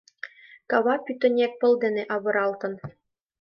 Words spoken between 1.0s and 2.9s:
пӱтынек пыл дене авыралтын.